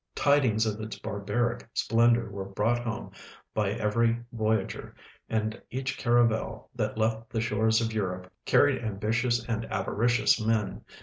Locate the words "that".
6.75-6.97